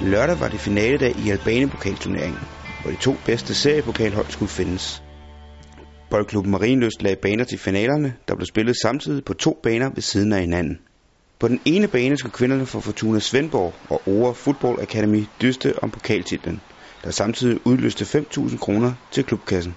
Lørdag 0.00 0.40
var 0.40 0.48
det 0.48 0.60
finaledag 0.60 1.16
i 1.16 1.30
Albane-pokalturneringen, 1.30 2.40
hvor 2.82 2.90
de 2.90 2.96
to 2.96 3.16
bedste 3.24 3.54
seriepokalhold 3.54 4.30
skulle 4.30 4.50
findes. 4.50 5.02
Boldklubben 6.10 6.50
Marienløst 6.50 7.02
lagde 7.02 7.16
baner 7.22 7.44
til 7.44 7.58
finalerne, 7.58 8.14
der 8.28 8.34
blev 8.34 8.46
spillet 8.46 8.76
samtidig 8.82 9.24
på 9.24 9.34
to 9.34 9.60
baner 9.62 9.90
ved 9.94 10.02
siden 10.02 10.32
af 10.32 10.40
hinanden. 10.40 10.78
På 11.38 11.48
den 11.48 11.60
ene 11.64 11.88
bane 11.88 12.16
skulle 12.16 12.32
kvinderne 12.32 12.66
fra 12.66 12.80
Fortuna 12.80 13.18
Svendborg 13.18 13.74
og 13.90 14.08
Ore 14.08 14.34
Football 14.34 14.82
Academy 14.82 15.24
dyste 15.42 15.82
om 15.82 15.90
pokaltitlen, 15.90 16.60
der 17.04 17.10
samtidig 17.10 17.66
udløste 17.66 18.04
5.000 18.04 18.58
kroner 18.58 18.92
til 19.12 19.24
klubkassen. 19.24 19.74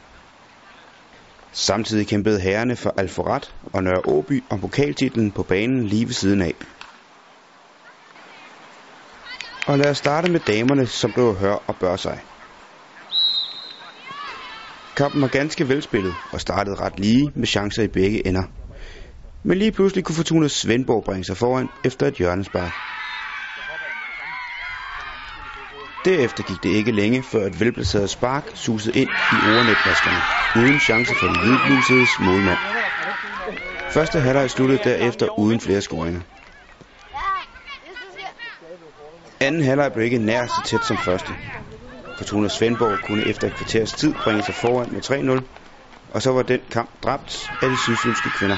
Samtidig 1.52 2.08
kæmpede 2.08 2.40
herrerne 2.40 2.76
for 2.76 2.94
Alforat 2.98 3.56
og 3.74 3.84
Nørre 3.84 4.02
Åby 4.06 4.44
om 4.50 4.60
pokaltitlen 4.60 5.32
på 5.32 5.44
banen 5.44 5.86
lige 5.86 6.06
ved 6.06 6.14
siden 6.14 6.42
af. 6.42 6.54
Og 9.72 9.78
lad 9.78 9.90
os 9.90 9.98
starte 9.98 10.28
med 10.32 10.40
damerne, 10.40 10.86
som 10.88 11.14
blev 11.14 11.36
hør 11.36 11.54
og 11.54 11.76
bør 11.80 11.96
sig. 11.96 12.20
Kampen 14.96 15.22
var 15.22 15.28
ganske 15.28 15.70
velspillet 15.70 16.16
og 16.32 16.42
startede 16.42 16.76
ret 16.76 17.00
lige 17.00 17.32
med 17.36 17.48
chancer 17.48 17.84
i 17.84 17.88
begge 17.88 18.28
ender. 18.28 18.44
Men 19.44 19.58
lige 19.58 19.72
pludselig 19.72 20.04
kunne 20.04 20.16
Fortuna 20.16 20.48
Svendborg 20.48 21.04
bringe 21.04 21.24
sig 21.24 21.38
foran 21.38 21.70
efter 21.84 22.08
et 22.08 22.14
hjørnespark. 22.14 22.74
Derefter 26.06 26.44
gik 26.44 26.64
det 26.64 26.70
ikke 26.70 26.92
længe, 26.92 27.24
før 27.24 27.46
et 27.46 27.60
velplaceret 27.60 28.10
spark 28.10 28.52
susede 28.54 28.98
ind 29.00 29.10
i 29.32 29.42
ordnetmaskerne, 29.44 30.24
uden 30.56 30.80
chance 30.80 31.16
for 31.16 31.28
den 31.28 31.40
hvidblusedes 31.40 32.20
målmand. 32.20 32.60
Første 33.90 34.20
halvleg 34.20 34.50
sluttede 34.50 34.84
derefter 34.84 35.40
uden 35.40 35.60
flere 35.60 35.82
scoringer. 35.82 36.22
Anden 39.42 39.62
halvleg 39.62 39.94
blev 39.94 40.06
ikke 40.06 40.18
nær 40.18 40.48
så 40.48 40.62
tæt 40.62 40.86
som 40.86 40.98
første. 40.98 41.36
Fortuna 42.18 42.48
Svendborg 42.48 43.02
kunne 43.02 43.26
efter 43.28 43.48
et 43.48 43.56
kvarters 43.56 43.94
tid 43.94 44.14
bringe 44.24 44.44
sig 44.44 44.56
foran 44.56 44.94
med 44.94 45.02
3-0, 45.02 46.12
og 46.14 46.22
så 46.22 46.32
var 46.32 46.42
den 46.42 46.60
kamp 46.72 47.04
dræbt 47.04 47.52
af 47.62 47.70
de 47.70 47.78
sydfynske 47.78 48.30
kvinder. 48.30 48.58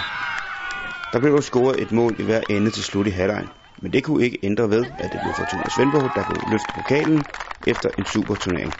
Der 1.13 1.19
blev 1.19 1.41
scoret 1.41 1.81
et 1.81 1.91
mål 1.91 2.15
i 2.19 2.23
hver 2.23 2.43
ende 2.49 2.71
til 2.71 2.83
slut 2.83 3.07
i 3.07 3.09
halvlejen, 3.09 3.49
men 3.77 3.93
det 3.93 4.03
kunne 4.03 4.23
ikke 4.25 4.39
ændre 4.43 4.69
ved, 4.69 4.85
at 4.99 5.13
det 5.13 5.21
blev 5.21 5.33
Fortuna 5.33 5.69
Svendborg, 5.69 6.15
der 6.15 6.23
kunne 6.23 6.41
løfte 6.51 6.73
pokalen 6.73 7.25
efter 7.67 7.89
en 7.97 8.05
super 8.05 8.35
turnering. 8.35 8.75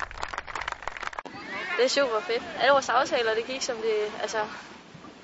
Det 1.78 1.86
er 1.86 1.90
super 1.90 2.20
fedt. 2.28 2.44
Alle 2.60 2.72
vores 2.72 2.90
aftaler, 2.90 3.36
det 3.36 3.46
gik 3.46 3.62
som 3.62 3.76
det, 3.76 4.12
altså, 4.22 4.38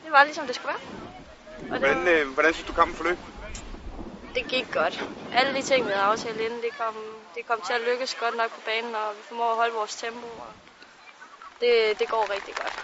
det 0.04 0.12
var 0.12 0.24
ligesom 0.24 0.46
det 0.48 0.56
skulle 0.56 0.74
være. 0.74 0.84
Og 1.74 1.80
det, 1.82 1.90
Hvordan, 1.90 2.08
øh, 2.08 2.34
hvordan 2.34 2.54
synes 2.54 2.68
du 2.68 2.74
kampen 2.74 2.96
forløb? 2.96 3.18
Det 4.36 4.44
gik 4.48 4.68
godt. 4.74 4.96
Alle 5.32 5.52
de 5.58 5.62
ting, 5.62 5.86
vi 5.86 5.92
havde 5.92 6.04
aftalt 6.12 6.40
inden, 6.40 6.62
det 6.62 6.74
kom, 6.82 6.96
det 7.36 7.44
kom 7.48 7.60
til 7.68 7.74
at 7.74 7.82
lykkes 7.90 8.16
godt 8.16 8.38
nok 8.38 8.50
på 8.56 8.62
banen, 8.66 8.96
og 8.96 9.08
vi 9.18 9.22
formår 9.28 9.50
at 9.52 9.56
holde 9.56 9.74
vores 9.74 9.96
tempo. 9.96 10.28
Og 10.48 10.52
det, 11.62 12.00
det 12.00 12.08
går 12.10 12.24
rigtig 12.36 12.54
godt. 12.62 12.76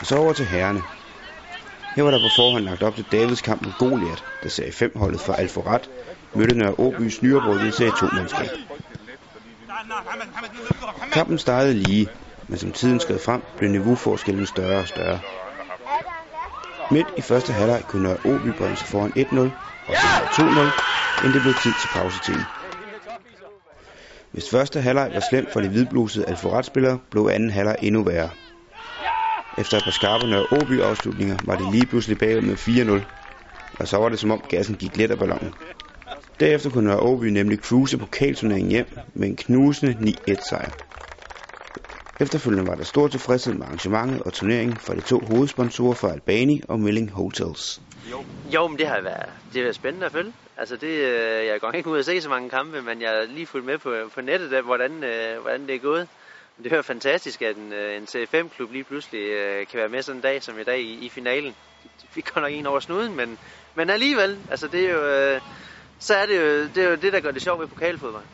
Og 0.00 0.06
så 0.06 0.16
over 0.16 0.32
til 0.32 0.46
herrene. 0.46 0.82
Her 1.96 2.02
var 2.02 2.10
der 2.10 2.18
på 2.18 2.28
forhånd 2.28 2.64
lagt 2.64 2.82
op 2.82 2.94
til 2.94 3.04
Davids 3.12 3.42
kamp 3.42 3.62
mod 3.62 3.72
Goliath, 3.78 4.22
der 4.42 4.48
serie 4.48 4.72
5 4.72 4.92
holdet 4.96 5.20
for 5.20 5.32
Alforat 5.32 5.90
mødte 6.34 6.58
Nørre 6.58 6.74
Åbys 6.78 7.22
nyoprykkede 7.22 7.72
serie 7.72 7.90
2 7.90 8.06
mandskab. 8.12 8.48
Kampen 11.12 11.38
startede 11.38 11.74
lige, 11.74 12.08
men 12.48 12.58
som 12.58 12.72
tiden 12.72 13.00
skred 13.00 13.18
frem, 13.18 13.42
blev 13.56 13.70
niveauforskellen 13.70 14.46
større 14.46 14.78
og 14.80 14.88
større. 14.88 15.20
Midt 16.92 17.08
i 17.16 17.20
første 17.20 17.52
halvleg 17.52 17.84
kunne 17.86 18.02
Nørre 18.02 18.16
Åby 18.24 18.48
bringe 18.58 18.76
sig 18.76 18.88
foran 18.88 19.12
1-0 19.16 19.38
og 19.86 19.96
senere 19.96 20.70
2-0, 20.70 21.20
inden 21.20 21.34
det 21.34 21.42
blev 21.42 21.54
tid 21.54 21.74
til 21.74 21.88
pausetiden. 21.88 22.46
Hvis 24.32 24.50
første 24.50 24.80
halvleg 24.80 25.10
var 25.14 25.20
slemt 25.20 25.52
for 25.52 25.60
de 25.60 25.68
hvidblusede 25.68 26.26
Alforat-spillere, 26.26 26.98
blev 27.10 27.28
anden 27.32 27.50
halvleg 27.50 27.76
endnu 27.82 28.02
værre. 28.02 28.30
Efter 29.58 29.76
et 29.78 29.84
par 29.84 29.90
skarpe 29.90 30.26
Nørre 30.26 30.46
Åby 30.52 30.80
afslutninger 30.80 31.38
var 31.44 31.56
det 31.56 31.66
lige 31.66 31.86
pludselig 31.86 32.18
bagud 32.18 32.40
med 32.40 33.02
4-0, 33.02 33.78
og 33.78 33.88
så 33.88 33.96
var 33.96 34.08
det 34.08 34.18
som 34.18 34.30
om 34.30 34.42
gassen 34.48 34.76
gik 34.76 34.96
let 34.96 35.10
af 35.10 35.18
ballonen. 35.18 35.54
Derefter 36.40 36.70
kunne 36.70 36.88
Nørre 36.88 37.00
Åby 37.00 37.24
nemlig 37.24 37.58
cruise 37.58 37.98
pokalturneringen 37.98 38.70
hjem 38.70 38.86
med 39.14 39.28
en 39.28 39.36
knusende 39.36 40.14
9-1 40.28 40.48
sejr. 40.48 40.70
Efterfølgende 42.20 42.66
var 42.66 42.74
der 42.74 42.84
stor 42.84 43.08
tilfredshed 43.08 43.54
med 43.54 43.66
arrangementet 43.66 44.22
og 44.22 44.32
turneringen 44.32 44.76
fra 44.76 44.94
de 44.94 45.00
to 45.00 45.20
hovedsponsorer 45.20 45.94
fra 45.94 46.12
Albani 46.12 46.62
og 46.68 46.80
Milling 46.80 47.10
Hotels. 47.12 47.80
Jo, 48.54 48.68
men 48.68 48.78
det 48.78 48.86
har 48.86 49.00
været, 49.00 49.26
det 49.46 49.54
har 49.54 49.62
været 49.62 49.74
spændende 49.74 50.06
at 50.06 50.12
følge. 50.12 50.32
Altså 50.56 50.76
det, 50.76 50.88
øh, 50.88 51.46
jeg 51.46 51.60
går 51.60 51.72
ikke 51.72 51.90
ud 51.90 51.98
og 51.98 52.04
se 52.04 52.20
så 52.20 52.28
mange 52.28 52.50
kampe, 52.50 52.82
men 52.82 53.02
jeg 53.02 53.10
har 53.10 53.26
lige 53.34 53.46
fulgt 53.46 53.66
med 53.66 53.78
på, 53.78 53.94
på 54.14 54.20
nettet, 54.20 54.50
der, 54.50 54.62
hvordan, 54.62 55.04
øh, 55.04 55.40
hvordan 55.40 55.66
det 55.66 55.74
er 55.74 55.78
gået. 55.78 56.08
Det 56.64 56.72
er 56.72 56.82
fantastisk, 56.82 57.42
at 57.42 57.56
en, 57.56 57.72
øh, 57.72 57.96
en 57.96 58.04
C5-klub 58.04 58.72
lige 58.72 58.84
pludselig 58.84 59.20
øh, 59.20 59.66
kan 59.66 59.78
være 59.78 59.88
med 59.88 60.02
sådan 60.02 60.18
en 60.18 60.22
dag 60.22 60.42
som 60.42 60.58
i 60.58 60.64
dag 60.64 60.80
i, 60.80 61.06
i 61.06 61.08
finalen. 61.08 61.54
Vi 62.14 62.20
går 62.20 62.40
nok 62.40 62.52
en 62.52 62.66
over 62.66 62.80
snuden, 62.80 63.16
men, 63.16 63.38
men 63.74 63.90
alligevel, 63.90 64.38
altså 64.50 64.68
det 64.68 64.86
er 64.86 64.90
jo, 64.90 65.06
øh, 65.06 65.40
så 65.98 66.14
er 66.14 66.26
det 66.26 66.36
jo, 66.36 66.68
det 66.74 66.78
er 66.84 66.90
jo 66.90 66.96
det, 66.96 67.12
der 67.12 67.20
gør 67.20 67.30
det 67.30 67.42
sjovt 67.42 67.60
ved 67.60 67.66
pokalfodbold. 67.66 68.24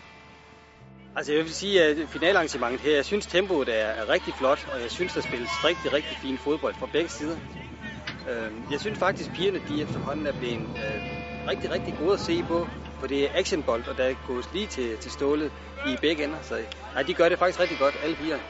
Altså 1.16 1.32
jeg 1.32 1.44
vil 1.44 1.54
sige, 1.54 1.82
at 1.82 2.08
finalarrangementet 2.08 2.80
her, 2.80 2.94
jeg 2.94 3.04
synes 3.04 3.26
tempoet 3.26 3.68
er, 3.68 3.86
er 3.86 4.08
rigtig 4.08 4.34
flot, 4.34 4.66
og 4.68 4.80
jeg 4.80 4.90
synes, 4.90 5.12
der 5.12 5.20
spilles 5.20 5.64
rigtig, 5.64 5.92
rigtig 5.92 6.16
fin 6.16 6.38
fodbold 6.38 6.74
fra 6.74 6.86
begge 6.92 7.08
sider. 7.08 7.36
Øhm, 8.28 8.64
jeg 8.70 8.80
synes 8.80 8.98
faktisk, 8.98 9.30
at 9.30 9.36
pigerne 9.36 9.60
de 9.68 9.82
efterhånden 9.82 10.26
er 10.26 10.32
blevet 10.32 10.60
øh, 10.60 11.02
rigtig, 11.48 11.70
rigtig 11.70 11.94
gode 11.94 12.12
at 12.12 12.20
se 12.20 12.42
på, 12.42 12.68
for 13.00 13.06
det 13.06 13.24
er 13.24 13.28
actionbold, 13.34 13.86
og 13.86 13.98
der 13.98 14.14
gås 14.26 14.52
lige 14.52 14.66
til, 14.66 14.98
til 14.98 15.10
stålet 15.10 15.52
i 15.84 15.96
begge 15.96 16.24
ender. 16.24 16.38
Så 16.42 16.64
nej, 16.94 17.02
de 17.02 17.14
gør 17.14 17.28
det 17.28 17.38
faktisk 17.38 17.60
rigtig 17.60 17.78
godt, 17.78 17.96
alle 18.02 18.16
pigerne. 18.16 18.42